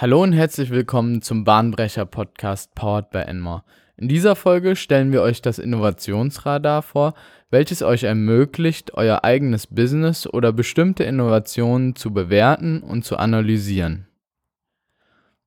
Hallo 0.00 0.22
und 0.22 0.32
herzlich 0.32 0.70
willkommen 0.70 1.20
zum 1.20 1.44
Bahnbrecher 1.44 2.06
Podcast 2.06 2.74
Powered 2.74 3.10
by 3.10 3.18
Enmore. 3.18 3.64
In 3.98 4.08
dieser 4.08 4.34
Folge 4.34 4.74
stellen 4.74 5.12
wir 5.12 5.20
euch 5.20 5.42
das 5.42 5.58
Innovationsradar 5.58 6.80
vor, 6.80 7.12
welches 7.50 7.82
euch 7.82 8.04
ermöglicht, 8.04 8.94
euer 8.94 9.24
eigenes 9.24 9.66
Business 9.66 10.26
oder 10.26 10.54
bestimmte 10.54 11.04
Innovationen 11.04 11.96
zu 11.96 12.14
bewerten 12.14 12.80
und 12.80 13.04
zu 13.04 13.18
analysieren. 13.18 14.06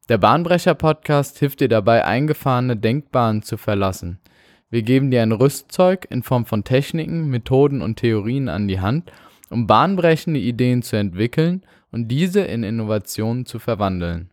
Der 0.07 0.19
Bahnbrecher 0.19 0.75
Podcast 0.75 1.39
hilft 1.39 1.61
dir 1.61 1.67
dabei, 1.67 2.05
eingefahrene 2.05 2.77
Denkbahnen 2.77 3.41
zu 3.41 3.57
verlassen. 3.57 4.19
Wir 4.69 4.83
geben 4.83 5.09
dir 5.09 5.23
ein 5.23 5.31
Rüstzeug 5.31 6.05
in 6.11 6.21
Form 6.21 6.45
von 6.45 6.63
Techniken, 6.63 7.27
Methoden 7.27 7.81
und 7.81 7.95
Theorien 7.95 8.49
an 8.49 8.67
die 8.67 8.81
Hand, 8.81 9.11
um 9.49 9.65
bahnbrechende 9.65 10.39
Ideen 10.39 10.83
zu 10.83 10.95
entwickeln 10.95 11.65
und 11.91 12.09
diese 12.09 12.41
in 12.41 12.61
Innovationen 12.61 13.47
zu 13.47 13.57
verwandeln. 13.57 14.29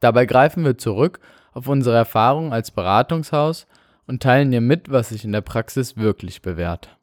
Dabei 0.00 0.26
greifen 0.26 0.64
wir 0.64 0.78
zurück 0.78 1.20
auf 1.52 1.68
unsere 1.68 1.96
Erfahrung 1.96 2.52
als 2.52 2.70
Beratungshaus 2.70 3.66
und 4.06 4.22
teilen 4.22 4.50
dir 4.50 4.60
mit, 4.60 4.90
was 4.90 5.10
sich 5.10 5.24
in 5.24 5.32
der 5.32 5.40
Praxis 5.40 5.96
wirklich 5.96 6.42
bewährt. 6.42 6.96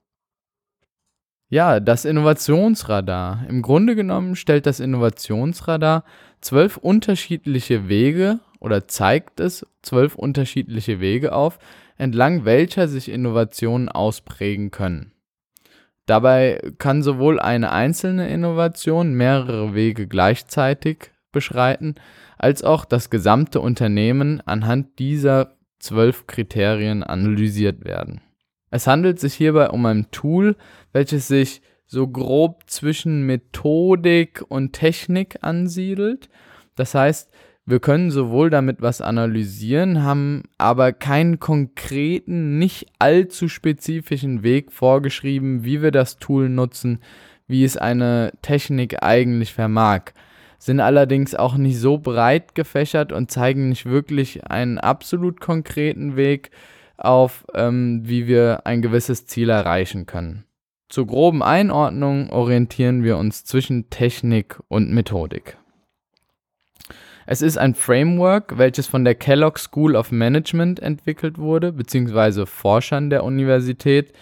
Ja, 1.50 1.80
das 1.80 2.04
Innovationsradar. 2.04 3.46
Im 3.48 3.62
Grunde 3.62 3.96
genommen 3.96 4.36
stellt 4.36 4.66
das 4.66 4.82
Innovationsradar 4.82 6.04
zwölf 6.42 6.76
unterschiedliche 6.76 7.88
Wege 7.88 8.40
oder 8.60 8.88
zeigt 8.88 9.40
es 9.40 9.66
zwölf 9.82 10.16
unterschiedliche 10.16 11.00
Wege 11.00 11.32
auf, 11.32 11.60
entlang 11.96 12.44
welcher 12.44 12.90
sich 12.90 13.10
Innovationen 13.10 13.88
ausprägen 13.88 14.72
können. 14.72 15.14
Dabei 16.06 16.62
kann 16.78 17.02
sowohl 17.02 17.40
eine 17.40 17.72
einzelne 17.72 18.30
Innovation 18.30 19.14
mehrere 19.14 19.74
Wege 19.74 20.08
gleichzeitig 20.08 21.12
beschreiten, 21.32 21.96
als 22.38 22.64
auch 22.64 22.86
das 22.86 23.10
gesamte 23.10 23.60
Unternehmen 23.62 24.42
anhand 24.46 25.00
dieser 25.00 25.58
zwölf 25.80 26.28
Kriterien 26.28 27.04
analysiert 27.04 27.86
werden. 27.86 28.22
Es 28.70 28.88
handelt 28.88 29.20
sich 29.20 29.34
hierbei 29.34 29.70
um 29.70 29.86
ein 29.86 30.12
Tool, 30.12 30.56
welches 30.92 31.28
sich 31.28 31.62
so 31.86 32.08
grob 32.08 32.64
zwischen 32.68 33.26
Methodik 33.26 34.44
und 34.48 34.74
Technik 34.74 35.38
ansiedelt. 35.42 36.30
Das 36.76 36.94
heißt, 36.94 37.32
wir 37.66 37.80
können 37.80 38.12
sowohl 38.12 38.50
damit 38.50 38.82
was 38.82 39.02
analysieren, 39.02 40.04
haben 40.04 40.44
aber 40.58 40.94
keinen 40.94 41.40
konkreten, 41.40 42.58
nicht 42.58 42.88
allzu 43.00 43.50
spezifischen 43.50 44.44
Weg 44.44 44.72
vorgeschrieben, 44.72 45.64
wie 45.64 45.82
wir 45.82 45.92
das 45.92 46.18
Tool 46.18 46.50
nutzen, 46.50 47.00
wie 47.48 47.64
es 47.64 47.78
eine 47.78 48.32
Technik 48.42 49.04
eigentlich 49.04 49.54
vermag 49.54 50.14
sind 50.58 50.80
allerdings 50.80 51.36
auch 51.36 51.56
nicht 51.58 51.80
so 51.80 51.98
breit 51.98 52.56
gefächert 52.56 53.12
und 53.12 53.32
zeigen 53.32 53.70
nicht 53.70 53.86
wirklich 53.86 54.46
einen 54.46 54.78
absolut 54.78 55.40
konkreten 55.40 56.16
Weg 56.16 56.52
auf, 56.98 57.46
ähm, 57.54 58.02
wie 58.04 58.28
wir 58.28 58.66
ein 58.66 58.82
gewisses 58.82 59.28
Ziel 59.28 59.50
erreichen 59.50 60.06
können. 60.06 60.46
Zur 60.90 61.06
groben 61.06 61.44
Einordnung 61.44 62.30
orientieren 62.30 63.04
wir 63.04 63.18
uns 63.18 63.44
zwischen 63.44 63.90
Technik 63.90 64.60
und 64.68 64.92
Methodik. 64.92 65.58
Es 67.30 67.42
ist 67.42 67.58
ein 67.58 67.76
Framework, 67.76 68.58
welches 68.58 68.88
von 68.88 69.04
der 69.04 69.14
Kellogg 69.14 69.60
School 69.60 69.98
of 69.98 70.14
Management 70.14 70.80
entwickelt 70.80 71.38
wurde, 71.38 71.74
beziehungsweise 71.74 72.46
Forschern 72.46 73.10
der 73.10 73.26
Universität. 73.26 74.14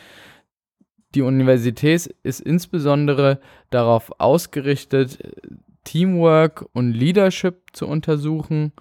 Die 1.14 1.22
Universität 1.22 2.08
ist 2.24 2.40
insbesondere 2.40 3.40
darauf 3.70 4.20
ausgerichtet, 4.20 5.20
Teamwork 5.86 6.66
und 6.74 6.92
Leadership 6.92 7.62
zu 7.72 7.88
untersuchen. 7.88 8.74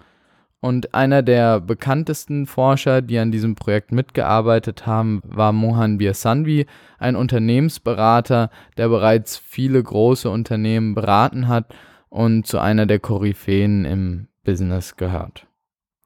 Und 0.59 0.93
einer 0.93 1.21
der 1.21 1.61
bekanntesten 1.61 2.47
Forscher, 2.47 3.01
die 3.01 3.19
an 3.19 3.31
diesem 3.31 3.55
Projekt 3.55 3.91
mitgearbeitet 3.91 4.85
haben, 4.85 5.21
war 5.23 5.53
Mohan 5.53 5.99
Birsanvi, 5.99 6.65
ein 6.97 7.15
Unternehmensberater, 7.15 8.49
der 8.75 8.89
bereits 8.89 9.37
viele 9.37 9.81
große 9.81 10.29
Unternehmen 10.29 10.95
beraten 10.95 11.47
hat 11.47 11.73
und 12.09 12.47
zu 12.47 12.59
einer 12.59 12.85
der 12.85 12.99
Koryphäen 12.99 13.85
im 13.85 14.27
Business 14.43 14.95
gehört. 14.97 15.47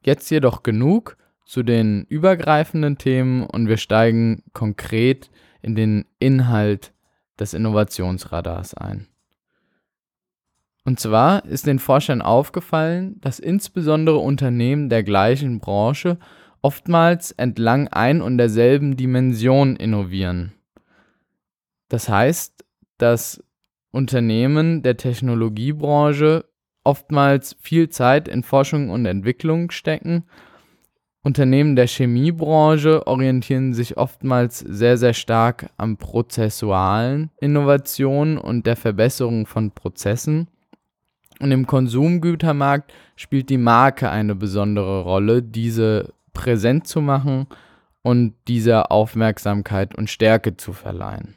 Jetzt 0.04 0.30
jedoch 0.30 0.62
genug 0.62 1.16
zu 1.46 1.62
den 1.62 2.04
übergreifenden 2.04 2.98
Themen 2.98 3.44
und 3.44 3.66
wir 3.66 3.76
steigen 3.76 4.42
konkret 4.52 5.30
in 5.62 5.74
den 5.74 6.04
Inhalt 6.18 6.92
des 7.38 7.54
Innovationsradars 7.54 8.74
ein. 8.74 9.08
Und 10.90 10.98
zwar 10.98 11.44
ist 11.44 11.68
den 11.68 11.78
Forschern 11.78 12.20
aufgefallen, 12.20 13.20
dass 13.20 13.38
insbesondere 13.38 14.18
Unternehmen 14.18 14.88
der 14.88 15.04
gleichen 15.04 15.60
Branche 15.60 16.18
oftmals 16.62 17.30
entlang 17.30 17.86
ein 17.86 18.20
und 18.20 18.38
derselben 18.38 18.96
Dimension 18.96 19.76
innovieren. 19.76 20.52
Das 21.88 22.08
heißt, 22.08 22.64
dass 22.98 23.40
Unternehmen 23.92 24.82
der 24.82 24.96
Technologiebranche 24.96 26.44
oftmals 26.82 27.54
viel 27.60 27.88
Zeit 27.88 28.26
in 28.26 28.42
Forschung 28.42 28.90
und 28.90 29.06
Entwicklung 29.06 29.70
stecken. 29.70 30.24
Unternehmen 31.22 31.76
der 31.76 31.86
Chemiebranche 31.86 33.06
orientieren 33.06 33.74
sich 33.74 33.96
oftmals 33.96 34.58
sehr, 34.58 34.96
sehr 34.96 35.14
stark 35.14 35.70
am 35.76 35.98
prozessualen 35.98 37.30
Innovationen 37.40 38.38
und 38.38 38.66
der 38.66 38.74
Verbesserung 38.74 39.46
von 39.46 39.70
Prozessen. 39.70 40.48
Und 41.40 41.52
im 41.52 41.66
Konsumgütermarkt 41.66 42.92
spielt 43.16 43.48
die 43.48 43.58
Marke 43.58 44.10
eine 44.10 44.34
besondere 44.34 45.02
Rolle, 45.02 45.42
diese 45.42 46.12
präsent 46.34 46.86
zu 46.86 47.00
machen 47.00 47.46
und 48.02 48.34
dieser 48.46 48.92
Aufmerksamkeit 48.92 49.94
und 49.94 50.10
Stärke 50.10 50.56
zu 50.56 50.72
verleihen. 50.72 51.34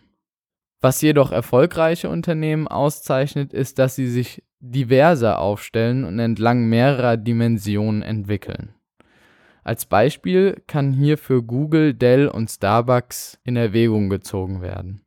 Was 0.82 1.02
jedoch 1.02 1.32
erfolgreiche 1.32 2.10
Unternehmen 2.10 2.68
auszeichnet, 2.68 3.54
ist, 3.54 3.80
dass 3.80 3.96
sie 3.96 4.08
sich 4.08 4.44
diverser 4.60 5.40
aufstellen 5.40 6.04
und 6.04 6.20
entlang 6.20 6.66
mehrerer 6.66 7.16
Dimensionen 7.16 8.02
entwickeln. 8.02 8.74
Als 9.64 9.86
Beispiel 9.86 10.62
kann 10.68 10.92
hierfür 10.92 11.42
Google, 11.42 11.94
Dell 11.94 12.28
und 12.28 12.50
Starbucks 12.50 13.40
in 13.46 13.56
Erwägung 13.56 14.10
gezogen 14.10 14.62
werden. 14.62 15.02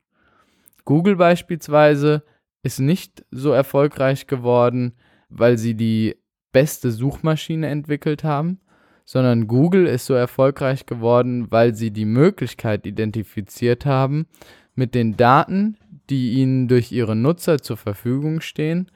Google 0.86 1.16
beispielsweise 1.16 2.22
ist 2.66 2.80
nicht 2.80 3.24
so 3.30 3.52
erfolgreich 3.52 4.26
geworden, 4.26 4.92
weil 5.28 5.56
sie 5.56 5.74
die 5.74 6.16
beste 6.52 6.90
Suchmaschine 6.90 7.68
entwickelt 7.68 8.24
haben, 8.24 8.58
sondern 9.04 9.46
Google 9.46 9.86
ist 9.86 10.06
so 10.06 10.14
erfolgreich 10.14 10.84
geworden, 10.84 11.46
weil 11.50 11.74
sie 11.74 11.92
die 11.92 12.04
Möglichkeit 12.04 12.84
identifiziert 12.84 13.86
haben, 13.86 14.26
mit 14.74 14.94
den 14.96 15.16
Daten, 15.16 15.78
die 16.10 16.32
ihnen 16.32 16.66
durch 16.66 16.90
ihre 16.90 17.14
Nutzer 17.14 17.62
zur 17.62 17.76
Verfügung 17.76 18.40
stehen, 18.40 18.90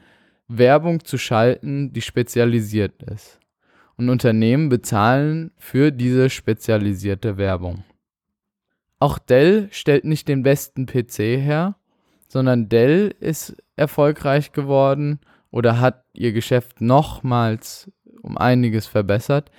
Werbung 0.49 1.05
zu 1.05 1.17
schalten, 1.17 1.93
die 1.93 2.03
spezialisiert 2.03 3.03
ist. 3.05 3.39
Und 3.97 4.09
Unternehmen 4.09 4.69
bezahlen 4.69 5.53
für 5.59 5.93
diese 5.93 6.29
spezialisierte 6.29 7.37
Werbung. 7.37 7.85
Auch 8.99 9.19
Dell 9.19 9.69
stellt 9.71 10.05
nicht 10.05 10.27
den 10.27 10.43
besten 10.43 10.87
PC 10.87 11.19
her, 11.39 11.77
sondern 12.31 12.69
Dell 12.69 13.13
ist 13.19 13.57
erfolgreich 13.77 14.53
geworden 14.53 15.19
oder 15.51 15.81
hat 15.81 16.05
ihr 16.15 16.33
Geschäft 16.33 16.81
nochmals 16.81 17.91
um 18.23 18.39
einiges 18.39 18.87
verbessert, 18.87 19.51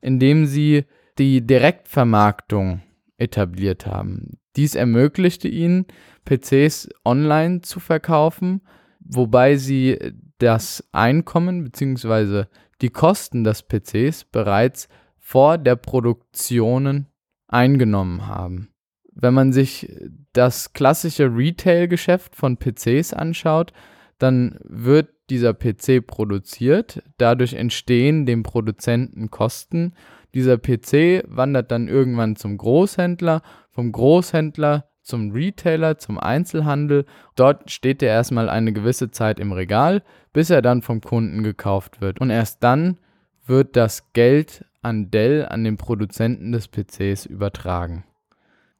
indem 0.00 0.44
sie 0.44 0.84
die 1.18 1.46
Direktvermarktung 1.46 2.82
etabliert 3.16 3.86
haben. 3.86 4.38
Dies 4.56 4.74
ermöglichte 4.74 5.48
ihnen, 5.48 5.86
PCs 6.26 6.90
online 7.04 7.62
zu 7.62 7.80
verkaufen, 7.80 8.60
wobei 9.00 9.56
sie 9.56 9.98
das 10.38 10.86
Einkommen 10.92 11.64
bzw. 11.64 12.44
die 12.82 12.90
Kosten 12.90 13.42
des 13.42 13.62
PCs 13.62 14.24
bereits 14.24 14.88
vor 15.16 15.58
der 15.58 15.76
Produktion 15.76 17.06
eingenommen 17.48 18.26
haben. 18.26 18.68
Wenn 19.12 19.34
man 19.34 19.52
sich 19.52 19.90
das 20.38 20.72
klassische 20.72 21.34
Retail-Geschäft 21.34 22.36
von 22.36 22.56
PCs 22.56 23.12
anschaut, 23.12 23.72
dann 24.18 24.58
wird 24.62 25.08
dieser 25.30 25.52
PC 25.52 26.06
produziert, 26.06 27.02
dadurch 27.18 27.54
entstehen 27.54 28.24
dem 28.24 28.44
Produzenten 28.44 29.30
Kosten. 29.30 29.94
Dieser 30.34 30.56
PC 30.56 31.24
wandert 31.26 31.72
dann 31.72 31.88
irgendwann 31.88 32.36
zum 32.36 32.56
Großhändler, 32.56 33.42
vom 33.70 33.90
Großhändler 33.90 34.88
zum 35.02 35.32
Retailer, 35.32 35.98
zum 35.98 36.18
Einzelhandel. 36.18 37.04
Dort 37.34 37.70
steht 37.70 38.02
er 38.02 38.10
erstmal 38.10 38.48
eine 38.48 38.72
gewisse 38.72 39.10
Zeit 39.10 39.40
im 39.40 39.52
Regal, 39.52 40.02
bis 40.32 40.50
er 40.50 40.62
dann 40.62 40.82
vom 40.82 41.00
Kunden 41.00 41.42
gekauft 41.42 42.00
wird. 42.00 42.20
Und 42.20 42.30
erst 42.30 42.62
dann 42.62 42.98
wird 43.44 43.74
das 43.74 44.12
Geld 44.12 44.64
an 44.82 45.10
Dell, 45.10 45.46
an 45.46 45.64
den 45.64 45.78
Produzenten 45.78 46.52
des 46.52 46.68
PCs 46.68 47.26
übertragen. 47.26 48.04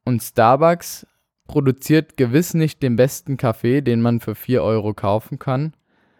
Und 0.05 0.23
Starbucks 0.23 1.05
produziert 1.49 2.15
gewiss 2.15 2.53
nicht 2.53 2.83
den 2.83 2.95
besten 2.95 3.35
Kaffee, 3.35 3.81
den 3.81 4.01
man 4.01 4.19
für 4.19 4.35
4 4.35 4.61
Euro 4.61 4.93
kaufen 4.93 5.39
kann, 5.39 5.73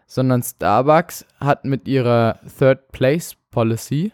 sondern 0.07 0.41
Starbucks 0.41 1.23
hat 1.39 1.65
mit 1.65 1.87
ihrer 1.87 2.39
Third 2.57 2.91
Place 2.91 3.37
Policy 3.51 4.11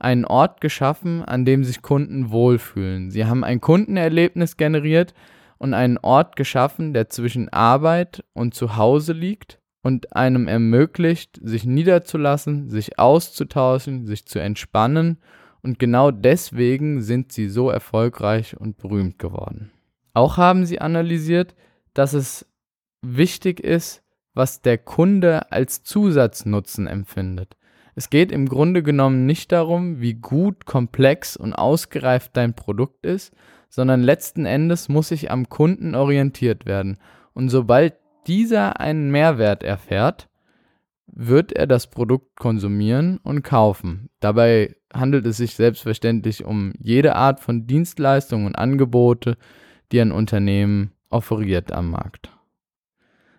einen 0.00 0.24
Ort 0.24 0.60
geschaffen, 0.60 1.22
an 1.22 1.44
dem 1.44 1.62
sich 1.62 1.80
Kunden 1.80 2.32
wohlfühlen. 2.32 3.12
Sie 3.12 3.24
haben 3.24 3.44
ein 3.44 3.60
Kundenerlebnis 3.60 4.56
generiert 4.56 5.14
und 5.58 5.74
einen 5.74 5.96
Ort 5.96 6.34
geschaffen, 6.34 6.92
der 6.92 7.08
zwischen 7.08 7.48
Arbeit 7.50 8.24
und 8.32 8.52
Zuhause 8.52 9.12
liegt 9.12 9.60
und 9.84 10.16
einem 10.16 10.48
ermöglicht, 10.48 11.38
sich 11.40 11.66
niederzulassen, 11.66 12.68
sich 12.68 12.98
auszutauschen, 12.98 14.06
sich 14.06 14.26
zu 14.26 14.40
entspannen 14.40 15.18
und 15.62 15.78
genau 15.78 16.10
deswegen 16.10 17.00
sind 17.00 17.30
sie 17.30 17.48
so 17.48 17.70
erfolgreich 17.70 18.56
und 18.58 18.76
berühmt 18.78 19.20
geworden. 19.20 19.70
Auch 20.18 20.36
haben 20.36 20.66
sie 20.66 20.80
analysiert, 20.80 21.54
dass 21.94 22.12
es 22.12 22.44
wichtig 23.02 23.60
ist, 23.60 24.02
was 24.34 24.62
der 24.62 24.76
Kunde 24.76 25.52
als 25.52 25.84
Zusatznutzen 25.84 26.88
empfindet. 26.88 27.56
Es 27.94 28.10
geht 28.10 28.32
im 28.32 28.48
Grunde 28.48 28.82
genommen 28.82 29.26
nicht 29.26 29.52
darum, 29.52 30.00
wie 30.00 30.14
gut, 30.14 30.66
komplex 30.66 31.36
und 31.36 31.52
ausgereift 31.52 32.36
dein 32.36 32.54
Produkt 32.54 33.06
ist, 33.06 33.32
sondern 33.68 34.02
letzten 34.02 34.44
Endes 34.44 34.88
muss 34.88 35.06
sich 35.06 35.30
am 35.30 35.48
Kunden 35.48 35.94
orientiert 35.94 36.66
werden. 36.66 36.98
Und 37.32 37.48
sobald 37.48 37.94
dieser 38.26 38.80
einen 38.80 39.12
Mehrwert 39.12 39.62
erfährt, 39.62 40.28
wird 41.06 41.52
er 41.52 41.68
das 41.68 41.86
Produkt 41.86 42.34
konsumieren 42.34 43.18
und 43.22 43.42
kaufen. 43.42 44.10
Dabei 44.18 44.74
handelt 44.92 45.26
es 45.26 45.36
sich 45.36 45.54
selbstverständlich 45.54 46.44
um 46.44 46.72
jede 46.80 47.14
Art 47.14 47.38
von 47.38 47.68
Dienstleistungen 47.68 48.46
und 48.46 48.56
Angebote, 48.56 49.36
die 49.92 50.00
ein 50.00 50.12
Unternehmen 50.12 50.92
offeriert 51.08 51.72
am 51.72 51.90
Markt. 51.90 52.30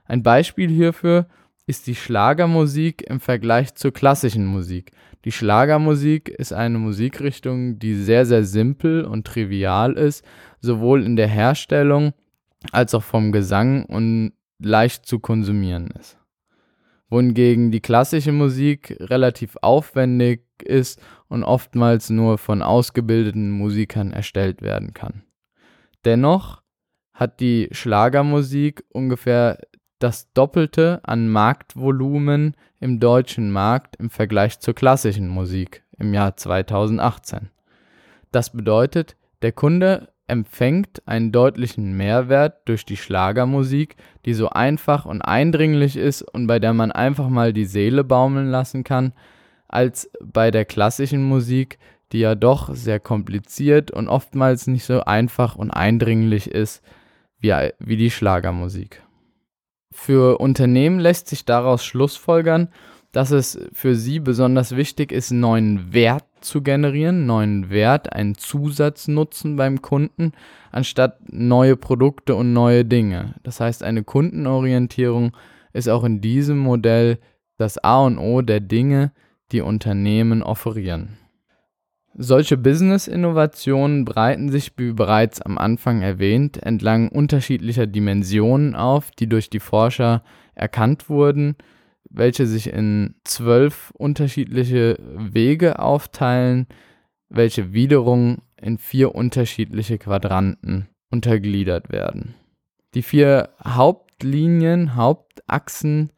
Ein 0.06 0.24
Beispiel 0.24 0.70
hierfür 0.70 1.28
ist 1.68 1.86
die 1.86 1.94
Schlagermusik 1.94 3.04
im 3.08 3.20
Vergleich 3.20 3.76
zur 3.76 3.94
klassischen 3.94 4.48
Musik. 4.48 4.92
Die 5.24 5.32
Schlagermusik 5.32 6.30
ist 6.30 6.52
eine 6.52 6.80
Musikrichtung, 6.80 7.78
die 7.78 7.94
sehr, 7.94 8.26
sehr 8.26 8.44
simpel 8.44 9.06
und 9.06 9.28
trivial 9.28 9.94
ist, 9.94 10.26
sowohl 10.62 11.04
in 11.04 11.16
der 11.16 11.28
Herstellung 11.28 12.14
als 12.72 12.96
auch 12.96 13.04
vom 13.04 13.32
Gesang 13.32 13.86
und 13.86 14.34
leicht 14.58 15.06
zu 15.06 15.20
konsumieren 15.20 15.92
ist. 16.00 16.18
Wohingegen 17.10 17.70
die 17.72 17.82
klassische 17.82 18.32
Musik 18.32 18.98
relativ 19.00 19.56
aufwendig 19.62 20.44
ist 20.64 21.00
und 21.28 21.44
oftmals 21.44 22.10
nur 22.10 22.40
von 22.40 22.64
ausgebildeten 22.64 23.52
Musikern 23.52 24.12
erstellt 24.12 24.64
werden 24.64 24.94
kann. 24.94 25.24
Dennoch 26.06 26.62
hat 27.14 27.40
die 27.40 27.68
Schlagermusik 27.72 28.84
ungefähr 28.90 29.60
das 30.00 30.32
Doppelte 30.34 31.02
an 31.04 31.28
Marktvolumen 31.28 32.56
im 32.80 33.00
deutschen 33.00 33.52
Markt 33.52 33.98
im 33.98 34.10
Vergleich 34.10 34.60
zur 34.60 34.74
klassischen 34.74 35.28
Musik 35.28 35.84
im 35.98 36.14
Jahr 36.14 36.38
2018. 36.38 37.50
Das 38.32 38.52
bedeutet, 38.52 39.18
der 39.42 39.52
Kunde 39.52 40.14
empfängt 40.28 41.06
einen 41.08 41.32
deutlichen 41.32 41.98
Mehrwert 41.98 42.62
durch 42.66 42.86
die 42.86 42.98
Schlagermusik, 42.98 43.96
die 44.26 44.34
so 44.34 44.50
einfach 44.50 45.06
und 45.06 45.22
eindringlich 45.22 45.98
ist 45.98 46.22
und 46.22 46.48
bei 46.48 46.60
der 46.60 46.74
man 46.74 46.92
einfach 46.92 47.30
mal 47.30 47.52
die 47.52 47.66
Seele 47.66 48.04
baumeln 48.04 48.48
lassen 48.48 48.84
kann, 48.84 49.14
als 49.68 50.10
bei 50.24 50.52
der 50.52 50.66
klassischen 50.66 51.24
Musik, 51.24 51.80
die 52.12 52.20
ja 52.20 52.36
doch 52.36 52.74
sehr 52.74 53.00
kompliziert 53.00 53.92
und 53.92 54.08
oftmals 54.08 54.68
nicht 54.68 54.86
so 54.86 55.02
einfach 55.02 55.56
und 55.56 55.72
eindringlich 55.72 56.50
ist 56.50 56.82
wie, 57.40 57.54
wie 57.80 57.98
die 57.98 58.12
Schlagermusik. 58.12 59.04
Für 59.92 60.40
Unternehmen 60.40 61.00
lässt 61.00 61.28
sich 61.28 61.46
daraus 61.46 61.84
schlussfolgern, 61.84 62.70
dass 63.12 63.32
es 63.32 63.60
für 63.74 63.96
sie 63.96 64.20
besonders 64.20 64.76
wichtig 64.76 65.12
ist, 65.12 65.32
neuen 65.32 65.94
Wert 65.94 66.26
zu 66.42 66.62
generieren, 66.62 67.26
neuen 67.26 67.70
Wert, 67.70 68.14
einen 68.14 68.36
Zusatznutzen 68.36 69.56
beim 69.56 69.82
Kunden, 69.82 70.34
anstatt 70.72 71.18
neue 71.32 71.76
Produkte 71.76 72.36
und 72.36 72.54
neue 72.54 72.86
Dinge. 72.86 73.36
Das 73.44 73.60
heißt, 73.60 73.84
eine 73.84 74.04
Kundenorientierung 74.04 75.36
ist 75.74 75.90
auch 75.90 76.04
in 76.04 76.22
diesem 76.22 76.60
Modell 76.60 77.20
das 77.58 77.78
A 77.84 78.04
und 78.06 78.18
O 78.20 78.42
der 78.42 78.60
Dinge, 78.60 79.12
die 79.52 79.62
Unternehmen 79.62 80.44
offerieren. 80.44 81.19
Solche 82.16 82.58
Business-Innovationen 82.58 84.04
breiten 84.04 84.50
sich, 84.50 84.74
wie 84.78 84.94
bereits 84.94 85.42
am 85.42 85.58
Anfang 85.58 86.02
erwähnt, 86.02 86.62
entlang 86.62 87.10
unterschiedlicher 87.10 87.88
Dimensionen 87.88 88.76
auf, 88.76 89.12
die 89.12 89.28
durch 89.28 89.50
die 89.50 89.60
Forscher 89.60 90.24
erkannt 90.56 91.10
wurden, 91.10 91.56
welche 92.10 92.46
sich 92.46 92.74
in 92.74 93.16
zwölf 93.24 93.92
unterschiedliche 93.92 94.98
Wege 95.00 95.80
aufteilen, 95.80 96.68
welche 97.30 97.74
wiederum 97.74 98.40
in 98.60 98.78
vier 98.78 99.16
unterschiedliche 99.16 99.98
Quadranten 99.98 100.90
untergliedert 101.12 101.92
werden. 101.92 102.36
Die 102.96 103.04
vier 103.04 103.50
Hauptlinien, 103.64 104.96
Hauptachsen 104.96 106.12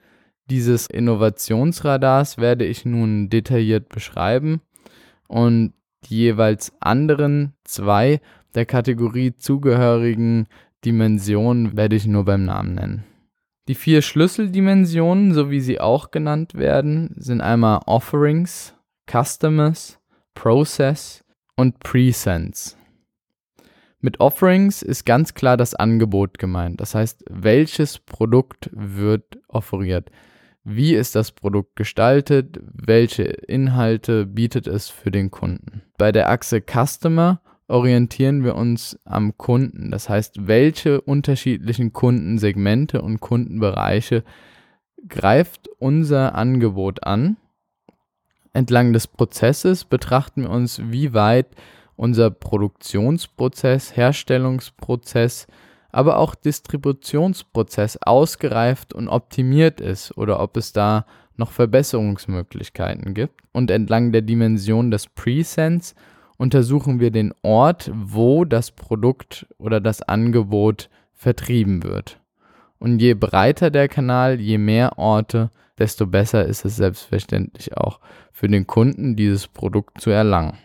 dieses 0.49 0.87
Innovationsradars 0.87 2.37
werde 2.37 2.65
ich 2.65 2.85
nun 2.85 3.29
detailliert 3.29 3.89
beschreiben 3.89 4.61
und 5.27 5.73
die 6.05 6.17
jeweils 6.17 6.73
anderen 6.79 7.53
zwei 7.63 8.21
der 8.55 8.65
Kategorie 8.65 9.35
zugehörigen 9.35 10.47
Dimensionen 10.83 11.77
werde 11.77 11.95
ich 11.95 12.07
nur 12.07 12.25
beim 12.25 12.45
Namen 12.45 12.75
nennen. 12.75 13.03
Die 13.67 13.75
vier 13.75 14.01
Schlüsseldimensionen, 14.01 15.33
so 15.33 15.51
wie 15.51 15.61
sie 15.61 15.79
auch 15.79 16.11
genannt 16.11 16.55
werden, 16.55 17.13
sind 17.17 17.41
einmal 17.41 17.81
Offerings, 17.85 18.73
Customers, 19.09 19.99
Process 20.33 21.23
und 21.55 21.79
Presence. 21.79 22.77
Mit 23.99 24.19
Offerings 24.19 24.81
ist 24.81 25.05
ganz 25.05 25.35
klar 25.35 25.57
das 25.57 25.75
Angebot 25.75 26.39
gemeint. 26.39 26.81
Das 26.81 26.95
heißt, 26.95 27.23
welches 27.29 27.99
Produkt 27.99 28.69
wird 28.73 29.37
offeriert? 29.47 30.09
Wie 30.63 30.93
ist 30.93 31.15
das 31.15 31.31
Produkt 31.31 31.75
gestaltet? 31.75 32.59
Welche 32.61 33.23
Inhalte 33.23 34.27
bietet 34.27 34.67
es 34.67 34.89
für 34.89 35.09
den 35.09 35.31
Kunden? 35.31 35.81
Bei 35.97 36.11
der 36.11 36.29
Achse 36.29 36.61
Customer 36.61 37.41
orientieren 37.67 38.43
wir 38.43 38.55
uns 38.55 38.99
am 39.05 39.37
Kunden. 39.37 39.89
Das 39.89 40.07
heißt, 40.07 40.47
welche 40.47 41.01
unterschiedlichen 41.01 41.93
Kundensegmente 41.93 43.01
und 43.01 43.21
Kundenbereiche 43.21 44.23
greift 45.07 45.67
unser 45.79 46.35
Angebot 46.35 47.03
an? 47.03 47.37
Entlang 48.53 48.93
des 48.93 49.07
Prozesses 49.07 49.85
betrachten 49.85 50.43
wir 50.43 50.49
uns, 50.51 50.81
wie 50.91 51.13
weit 51.13 51.47
unser 51.95 52.29
Produktionsprozess, 52.29 53.95
Herstellungsprozess, 53.95 55.47
aber 55.91 56.17
auch 56.17 56.35
Distributionsprozess 56.35 57.97
ausgereift 57.97 58.93
und 58.93 59.07
optimiert 59.07 59.81
ist 59.81 60.17
oder 60.17 60.39
ob 60.39 60.57
es 60.57 60.73
da 60.73 61.05
noch 61.37 61.51
Verbesserungsmöglichkeiten 61.51 63.13
gibt. 63.13 63.41
Und 63.51 63.71
entlang 63.71 64.11
der 64.11 64.21
Dimension 64.21 64.91
des 64.91 65.07
Presents 65.07 65.95
untersuchen 66.37 66.99
wir 66.99 67.11
den 67.11 67.33
Ort, 67.41 67.91
wo 67.93 68.45
das 68.45 68.71
Produkt 68.71 69.45
oder 69.57 69.79
das 69.79 70.01
Angebot 70.01 70.89
vertrieben 71.13 71.83
wird. 71.83 72.19
Und 72.79 72.99
je 72.99 73.13
breiter 73.13 73.69
der 73.69 73.87
Kanal, 73.87 74.39
je 74.39 74.57
mehr 74.57 74.97
Orte, 74.97 75.51
desto 75.77 76.07
besser 76.07 76.45
ist 76.45 76.65
es 76.65 76.77
selbstverständlich 76.77 77.77
auch 77.77 77.99
für 78.31 78.47
den 78.47 78.65
Kunden, 78.65 79.15
dieses 79.15 79.47
Produkt 79.47 80.01
zu 80.01 80.09
erlangen. 80.09 80.57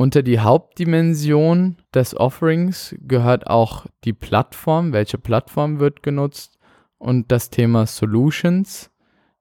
Unter 0.00 0.22
die 0.22 0.38
Hauptdimension 0.38 1.76
des 1.92 2.16
Offerings 2.16 2.94
gehört 3.00 3.48
auch 3.48 3.86
die 4.04 4.12
Plattform, 4.12 4.92
welche 4.92 5.18
Plattform 5.18 5.80
wird 5.80 6.04
genutzt 6.04 6.56
und 6.98 7.32
das 7.32 7.50
Thema 7.50 7.84
Solutions. 7.84 8.92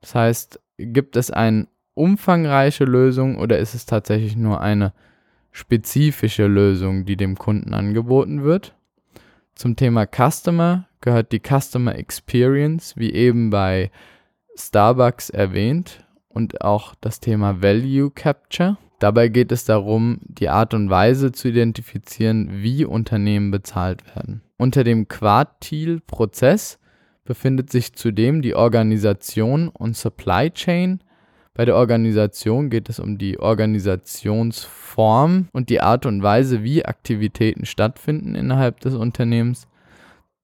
Das 0.02 0.16
heißt, 0.16 0.60
gibt 0.80 1.16
es 1.16 1.30
eine 1.30 1.68
umfangreiche 1.94 2.86
Lösung 2.86 3.38
oder 3.38 3.60
ist 3.60 3.76
es 3.76 3.86
tatsächlich 3.86 4.36
nur 4.36 4.60
eine 4.60 4.94
spezifische 5.52 6.48
Lösung, 6.48 7.06
die 7.06 7.18
dem 7.18 7.38
Kunden 7.38 7.76
angeboten 7.76 8.44
wird? 8.44 8.76
Zum 9.54 9.76
Thema 9.76 10.08
Customer 10.08 10.88
gehört 11.02 11.34
die 11.34 11.42
Customer 11.42 11.94
Experience, 11.94 12.98
wie 12.98 13.14
eben 13.14 13.52
bei 13.52 13.92
Starbucks 14.56 15.30
erwähnt, 15.30 16.04
und 16.30 16.62
auch 16.62 16.96
das 17.00 17.20
Thema 17.20 17.62
Value 17.62 18.10
Capture. 18.10 18.78
Dabei 19.00 19.27
geht 19.27 19.51
es 19.51 19.66
darum, 19.66 20.18
die 20.24 20.50
Art 20.50 20.74
und 20.74 20.89
Weise 20.89 21.32
zu 21.32 21.50
identifizieren, 21.50 22.63
wie 22.63 22.84
Unternehmen 22.84 23.51
bezahlt 23.51 24.04
werden. 24.16 24.42
Unter 24.58 24.84
dem 24.84 25.08
Quartil-Prozess 25.08 26.80
befindet 27.24 27.72
sich 27.72 27.94
zudem 27.94 28.42
die 28.42 28.56
Organisation 28.56 29.68
und 29.68 29.96
Supply 29.96 30.50
Chain. 30.50 31.01
Bei 31.54 31.66
der 31.66 31.75
Organisation 31.75 32.72
geht 32.72 32.89
es 32.89 33.00
um 33.00 33.20
die 33.20 33.39
Organisationsform 33.39 35.50
und 35.51 35.70
die 35.70 35.82
Art 35.82 36.08
und 36.08 36.24
Weise, 36.24 36.63
wie 36.63 36.86
Aktivitäten 36.86 37.66
stattfinden 37.66 38.34
innerhalb 38.34 38.80
des 38.80 38.96
Unternehmens. 38.96 39.68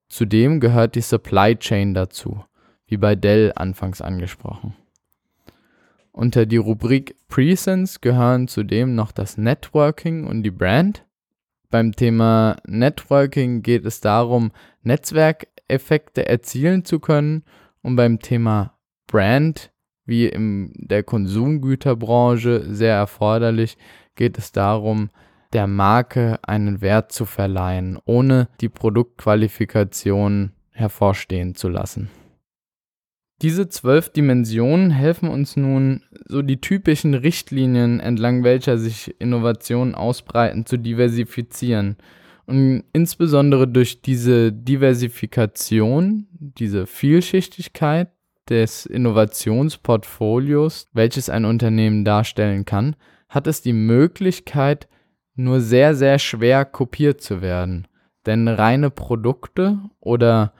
Zudem 0.09 0.59
gehört 0.59 0.95
die 0.95 1.01
Supply 1.01 1.55
Chain 1.55 1.93
dazu. 1.93 2.43
wie 2.85 2.97
bei 2.97 3.15
Dell 3.15 3.53
anfangs 3.55 4.01
angesprochen. 4.01 4.75
Unter 6.13 6.45
die 6.45 6.57
Rubrik 6.57 7.15
Presence 7.27 7.99
gehören 7.99 8.47
zudem 8.47 8.93
noch 8.93 9.11
das 9.11 9.35
Networking 9.35 10.27
und 10.27 10.43
die 10.43 10.51
Brand. 10.51 11.05
Beim 11.71 11.91
Thema 11.91 12.57
Networking 12.67 13.63
geht 13.63 13.83
es 13.83 13.99
darum, 13.99 14.51
Netzwerkeffekte 14.83 16.27
erzielen 16.27 16.85
zu 16.85 16.99
können 16.99 17.43
und 17.81 17.95
beim 17.95 18.19
Thema 18.19 18.77
Brand, 19.07 19.71
wie 20.05 20.27
in 20.27 20.71
der 20.75 21.01
Konsumgüterbranche 21.01 22.63
sehr 22.67 22.93
erforderlich, 22.93 23.75
geht 24.15 24.37
es 24.37 24.51
darum, 24.51 25.09
der 25.51 25.65
Marke 25.65 26.37
einen 26.43 26.81
Wert 26.81 27.11
zu 27.11 27.25
verleihen, 27.25 27.97
ohne 28.05 28.49
die 28.61 28.69
Produktqualifikation 28.69 30.51
hervorstehen 30.69 31.55
zu 31.55 31.69
lassen. 31.69 32.11
Diese 33.43 33.67
zwölf 33.67 34.09
Dimensionen 34.09 34.89
helfen 34.89 35.27
uns 35.27 35.57
nun, 35.57 36.01
so 36.25 36.41
die 36.41 36.61
typischen 36.61 37.13
Richtlinien, 37.13 37.99
entlang 37.99 38.45
welcher 38.45 38.77
sich 38.77 39.13
Innovationen 39.19 39.95
ausbreiten, 39.95 40.65
zu 40.65 40.77
diversifizieren. 40.77 41.97
Und 42.45 42.85
insbesondere 42.93 43.67
durch 43.67 44.01
diese 44.01 44.53
Diversifikation, 44.53 46.27
diese 46.31 46.87
Vielschichtigkeit 46.87 48.11
des 48.47 48.85
Innovationsportfolios, 48.85 50.87
welches 50.93 51.29
ein 51.29 51.43
Unternehmen 51.43 52.05
darstellen 52.05 52.63
kann, 52.63 52.95
hat 53.27 53.47
es 53.47 53.61
die 53.61 53.73
Möglichkeit, 53.73 54.87
nur 55.35 55.59
sehr, 55.59 55.95
sehr 55.95 56.17
schwer 56.17 56.63
kopiert 56.63 57.19
zu 57.19 57.41
werden. 57.41 57.89
Denn 58.25 58.47
reine 58.47 58.89
Produkte 58.89 59.79
oder 59.99 60.53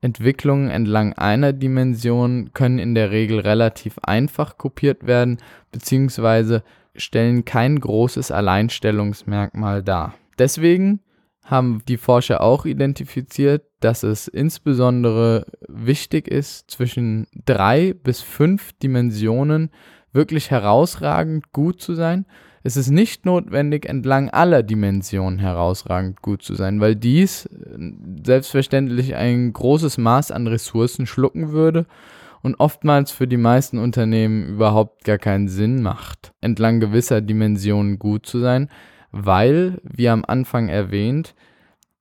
Entwicklungen 0.00 0.68
entlang 0.68 1.14
einer 1.14 1.52
Dimension 1.52 2.50
können 2.52 2.78
in 2.78 2.94
der 2.94 3.10
Regel 3.10 3.40
relativ 3.40 3.98
einfach 4.02 4.58
kopiert 4.58 5.06
werden, 5.06 5.38
beziehungsweise 5.72 6.62
stellen 6.94 7.44
kein 7.44 7.80
großes 7.80 8.30
Alleinstellungsmerkmal 8.30 9.82
dar. 9.82 10.14
Deswegen 10.38 11.00
haben 11.44 11.80
die 11.86 11.96
Forscher 11.96 12.40
auch 12.40 12.66
identifiziert, 12.66 13.64
dass 13.80 14.02
es 14.02 14.28
insbesondere 14.28 15.46
wichtig 15.68 16.28
ist, 16.28 16.70
zwischen 16.70 17.26
drei 17.44 17.94
bis 17.94 18.20
fünf 18.20 18.72
Dimensionen 18.74 19.70
wirklich 20.12 20.50
herausragend 20.50 21.52
gut 21.52 21.80
zu 21.80 21.94
sein 21.94 22.26
es 22.66 22.76
ist 22.76 22.90
nicht 22.90 23.24
notwendig, 23.24 23.86
entlang 23.86 24.28
aller 24.28 24.64
Dimensionen 24.64 25.38
herausragend 25.38 26.20
gut 26.20 26.42
zu 26.42 26.54
sein, 26.54 26.80
weil 26.80 26.96
dies 26.96 27.46
äh, 27.46 27.92
selbstverständlich 28.24 29.14
ein 29.14 29.52
großes 29.52 29.98
Maß 29.98 30.32
an 30.32 30.48
Ressourcen 30.48 31.06
schlucken 31.06 31.52
würde 31.52 31.86
und 32.42 32.56
oftmals 32.56 33.12
für 33.12 33.28
die 33.28 33.36
meisten 33.36 33.78
Unternehmen 33.78 34.48
überhaupt 34.48 35.04
gar 35.04 35.18
keinen 35.18 35.46
Sinn 35.48 35.80
macht, 35.80 36.32
entlang 36.40 36.80
gewisser 36.80 37.20
Dimensionen 37.20 38.00
gut 38.00 38.26
zu 38.26 38.40
sein, 38.40 38.68
weil, 39.12 39.80
wie 39.84 40.08
am 40.08 40.24
Anfang 40.26 40.68
erwähnt, 40.68 41.36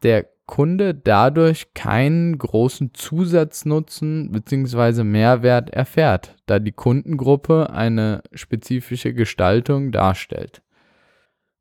der 0.01 0.25
Kunde 0.47 0.93
dadurch 0.93 1.73
keinen 1.73 2.37
großen 2.37 2.93
Zusatznutzen 2.93 4.31
bzw. 4.31 5.03
Mehrwert 5.03 5.71
erfährt, 5.71 6.35
da 6.45 6.59
die 6.59 6.71
Kundengruppe 6.71 7.71
eine 7.71 8.21
spezifische 8.33 9.13
Gestaltung 9.13 9.91
darstellt. 9.91 10.61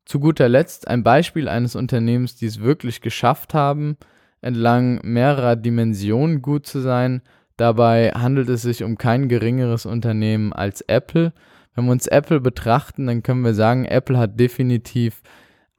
Zu 0.05 0.19
guter 0.19 0.47
Letzt 0.47 0.87
ein 0.87 1.03
Beispiel 1.03 1.47
eines 1.47 1.75
Unternehmens, 1.75 2.35
die 2.35 2.45
es 2.45 2.61
wirklich 2.61 3.01
geschafft 3.01 3.55
haben, 3.55 3.97
entlang 4.39 4.99
mehrerer 5.03 5.55
Dimensionen 5.55 6.43
gut 6.43 6.67
zu 6.67 6.79
sein. 6.79 7.23
Dabei 7.57 8.11
handelt 8.11 8.49
es 8.49 8.61
sich 8.61 8.83
um 8.83 8.99
kein 8.99 9.29
geringeres 9.29 9.87
Unternehmen 9.87 10.53
als 10.53 10.81
Apple. 10.81 11.33
Wenn 11.73 11.85
wir 11.85 11.91
uns 11.91 12.05
Apple 12.05 12.39
betrachten, 12.39 13.07
dann 13.07 13.23
können 13.23 13.41
wir 13.41 13.55
sagen, 13.55 13.85
Apple 13.85 14.19
hat 14.19 14.39
definitiv 14.39 15.23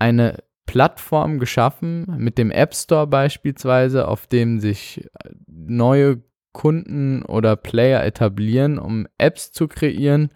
eine 0.00 0.38
Plattform 0.66 1.38
geschaffen, 1.38 2.06
mit 2.18 2.38
dem 2.38 2.50
App 2.50 2.74
Store 2.74 3.06
beispielsweise, 3.06 4.08
auf 4.08 4.26
dem 4.26 4.60
sich 4.60 5.04
äh, 5.04 5.30
neue 5.46 6.22
Kunden 6.52 7.22
oder 7.22 7.54
Player 7.56 8.04
etablieren, 8.04 8.78
um 8.78 9.06
Apps 9.18 9.52
zu 9.52 9.68
kreieren. 9.68 10.30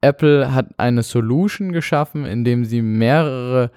Apple 0.00 0.54
hat 0.54 0.70
eine 0.78 1.02
Solution 1.02 1.72
geschaffen, 1.72 2.24
indem 2.24 2.64
sie 2.64 2.82
mehrere 2.82 3.70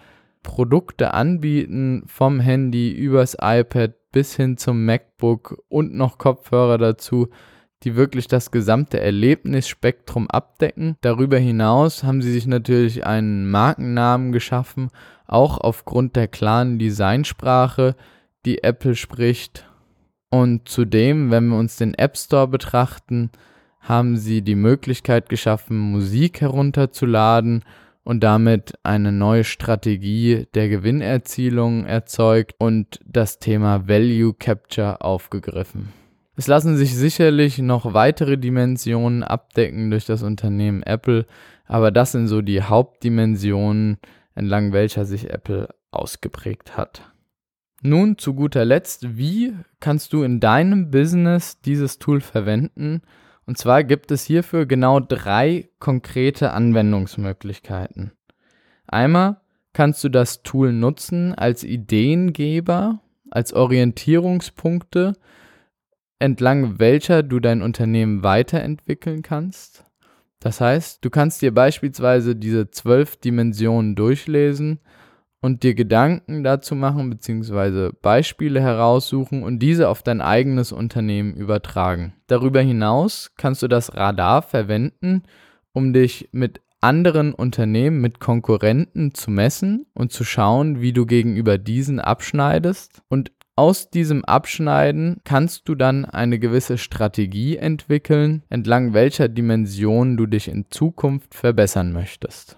Produkte 0.44 1.14
anbieten, 1.14 2.04
vom 2.06 2.40
Handy 2.40 2.92
übers 2.92 3.36
iPad 3.40 3.94
bis 4.12 4.36
hin 4.36 4.58
zum 4.58 4.86
MacBook 4.86 5.62
und 5.68 5.94
noch 5.94 6.18
Kopfhörer 6.18 6.78
dazu, 6.78 7.30
die 7.84 7.96
wirklich 7.96 8.28
das 8.28 8.52
gesamte 8.52 9.00
Erlebnisspektrum 9.00 10.30
abdecken. 10.30 10.98
Darüber 11.02 11.38
hinaus 11.38 12.04
haben 12.04 12.22
sie 12.22 12.32
sich 12.32 12.48
natürlich 12.48 13.06
einen 13.06 13.50
Markennamen 13.50 14.32
geschaffen 14.32 14.90
auch 15.32 15.58
aufgrund 15.58 16.16
der 16.16 16.28
klaren 16.28 16.78
Designsprache, 16.78 17.96
die 18.46 18.64
Apple 18.64 18.96
spricht. 18.96 19.66
Und 20.30 20.68
zudem, 20.68 21.32
wenn 21.32 21.48
wir 21.48 21.58
uns 21.58 21.78
den 21.78 21.94
App 21.94 22.18
Store 22.18 22.48
betrachten, 22.48 23.32
haben 23.80 24.18
sie 24.18 24.42
die 24.42 24.56
Möglichkeit 24.56 25.30
geschaffen, 25.30 25.78
Musik 25.78 26.42
herunterzuladen 26.42 27.64
und 28.04 28.24
damit 28.24 28.74
eine 28.84 29.12
neue 29.12 29.44
Strategie 29.44 30.48
der 30.54 30.70
Gewinnerzielung 30.70 31.86
erzeugt 31.86 32.56
und 32.58 33.00
das 33.06 33.40
Thema 33.40 33.88
Value 33.88 34.34
Capture 34.34 35.02
aufgegriffen. 35.02 36.01
Es 36.36 36.48
lassen 36.48 36.78
sich 36.78 36.96
sicherlich 36.96 37.60
noch 37.60 37.94
weitere 37.94 38.38
Dimensionen 38.38 39.24
abdecken 39.24 39.92
durch 39.92 40.06
das 40.06 40.24
Unternehmen 40.24 40.82
Apple, 40.84 41.26
aber 41.66 41.92
das 41.92 42.14
sind 42.14 42.28
so 42.28 42.42
die 42.42 42.62
Hauptdimensionen, 42.62 43.98
entlang 44.34 44.72
welcher 44.72 45.06
sich 45.06 45.30
Apple 45.30 45.70
ausgeprägt 45.92 46.78
hat. 46.78 47.12
Nun 47.84 48.18
zu 48.18 48.34
guter 48.34 48.64
Letzt, 48.64 49.18
wie 49.18 49.54
kannst 49.80 50.14
du 50.14 50.24
in 50.24 50.40
deinem 50.40 50.92
Business 50.92 51.60
dieses 51.62 52.00
Tool 52.00 52.22
verwenden? 52.22 53.02
Und 53.46 53.58
zwar 53.58 53.84
gibt 53.84 54.12
es 54.12 54.24
hierfür 54.24 54.66
genau 54.66 55.00
drei 55.00 55.70
konkrete 55.80 56.52
Anwendungsmöglichkeiten. 56.52 58.12
Einmal 58.88 59.42
kannst 59.74 60.04
du 60.04 60.10
das 60.10 60.44
Tool 60.44 60.74
nutzen 60.74 61.34
als 61.34 61.64
Ideengeber, 61.64 63.02
als 63.32 63.54
Orientierungspunkte, 63.54 65.14
entlang 66.22 66.80
welcher 66.80 67.24
du 67.24 67.40
dein 67.40 67.62
Unternehmen 67.62 68.24
weiterentwickeln 68.24 69.24
kannst. 69.24 69.86
Das 70.40 70.62
heißt, 70.62 71.04
du 71.04 71.10
kannst 71.10 71.42
dir 71.42 71.54
beispielsweise 71.54 72.36
diese 72.36 72.72
zwölf 72.72 73.18
Dimensionen 73.18 73.96
durchlesen 73.96 74.80
und 75.42 75.64
dir 75.64 75.74
Gedanken 75.74 76.44
dazu 76.44 76.76
machen 76.76 77.10
bzw. 77.10 77.92
Beispiele 78.02 78.62
heraussuchen 78.62 79.44
und 79.44 79.60
diese 79.60 79.90
auf 79.90 80.04
dein 80.04 80.22
eigenes 80.22 80.72
Unternehmen 80.72 81.34
übertragen. 81.34 82.14
Darüber 82.28 82.62
hinaus 82.62 83.32
kannst 83.38 83.64
du 83.64 83.68
das 83.68 83.96
Radar 83.96 84.44
verwenden, 84.44 85.24
um 85.74 85.94
dich 85.94 86.30
mit 86.32 86.62
anderen 86.82 87.34
Unternehmen, 87.34 88.02
mit 88.02 88.20
Konkurrenten 88.20 89.14
zu 89.14 89.30
messen 89.30 89.86
und 89.94 90.12
zu 90.12 90.24
schauen, 90.24 90.82
wie 90.82 90.94
du 90.94 91.06
gegenüber 91.06 91.58
diesen 91.58 92.00
abschneidest 92.00 93.02
und 93.08 93.32
aus 93.62 93.92
diesem 93.92 94.26
Abschneiden 94.26 95.22
kannst 95.24 95.70
du 95.70 95.76
dann 95.76 96.04
eine 96.06 96.40
gewisse 96.40 96.80
Strategie 96.80 97.58
entwickeln, 97.58 98.42
entlang 98.50 98.96
welcher 98.96 99.30
Dimension 99.30 100.18
du 100.18 100.26
dich 100.26 100.48
in 100.48 100.66
Zukunft 100.72 101.36
verbessern 101.36 101.94
möchtest. 101.94 102.58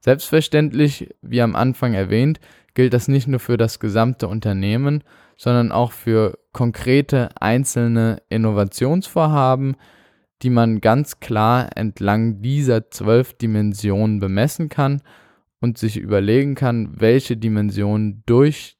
Selbstverständlich, 0.00 1.14
wie 1.20 1.42
am 1.42 1.54
Anfang 1.54 1.92
erwähnt, 1.92 2.40
gilt 2.72 2.94
das 2.94 3.06
nicht 3.06 3.28
nur 3.28 3.38
für 3.38 3.58
das 3.58 3.80
gesamte 3.80 4.26
Unternehmen, 4.26 5.04
sondern 5.36 5.72
auch 5.72 5.92
für 5.92 6.38
konkrete 6.52 7.28
einzelne 7.38 8.22
Innovationsvorhaben, 8.30 9.76
die 10.40 10.48
man 10.48 10.80
ganz 10.80 11.20
klar 11.20 11.76
entlang 11.76 12.40
dieser 12.40 12.90
zwölf 12.90 13.34
Dimensionen 13.34 14.20
bemessen 14.20 14.70
kann 14.70 15.02
und 15.60 15.76
sich 15.76 15.98
überlegen 15.98 16.54
kann, 16.54 16.94
welche 16.98 17.36
Dimension 17.36 18.22
durch 18.24 18.78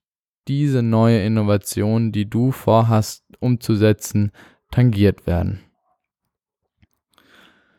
diese 0.49 0.83
neue 0.83 1.25
Innovation, 1.25 2.13
die 2.13 2.29
du 2.29 2.53
vorhast 2.53 3.25
umzusetzen, 3.41 4.33
tangiert 4.71 5.27
werden. 5.27 5.61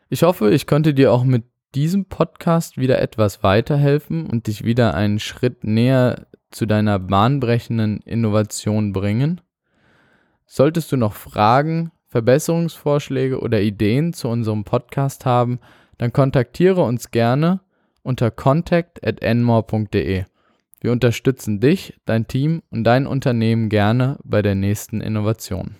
Ich 0.08 0.22
hoffe, 0.22 0.50
ich 0.52 0.66
konnte 0.66 0.94
dir 0.94 1.12
auch 1.12 1.24
mit 1.24 1.44
diesem 1.74 2.06
Podcast 2.06 2.78
wieder 2.78 3.00
etwas 3.00 3.42
weiterhelfen 3.42 4.26
und 4.26 4.46
dich 4.46 4.64
wieder 4.64 4.94
einen 4.94 5.18
Schritt 5.18 5.64
näher 5.64 6.26
zu 6.50 6.64
deiner 6.66 6.98
bahnbrechenden 6.98 7.98
Innovation 7.98 8.92
bringen. 8.92 9.40
Solltest 10.46 10.92
du 10.92 10.96
noch 10.96 11.12
Fragen, 11.12 11.90
Verbesserungsvorschläge 12.06 13.40
oder 13.40 13.60
Ideen 13.60 14.12
zu 14.12 14.28
unserem 14.28 14.64
Podcast 14.64 15.26
haben, 15.26 15.58
dann 15.98 16.12
kontaktiere 16.12 16.82
uns 16.82 17.10
gerne 17.10 17.60
unter 18.02 18.30
contact@enmore.de. 18.30 20.24
Wir 20.80 20.92
unterstützen 20.92 21.60
dich, 21.60 21.94
dein 22.04 22.26
Team 22.26 22.62
und 22.70 22.84
dein 22.84 23.06
Unternehmen 23.06 23.68
gerne 23.68 24.18
bei 24.24 24.42
der 24.42 24.54
nächsten 24.54 25.00
Innovation. 25.00 25.76